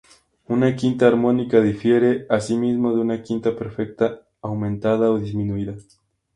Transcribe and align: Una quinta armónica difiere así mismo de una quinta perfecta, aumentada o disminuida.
Una 0.47 0.73
quinta 0.75 1.05
armónica 1.05 1.61
difiere 1.61 2.25
así 2.27 2.57
mismo 2.57 2.89
de 2.95 3.01
una 3.01 3.21
quinta 3.21 3.55
perfecta, 3.55 4.21
aumentada 4.41 5.11
o 5.11 5.19
disminuida. 5.19 5.75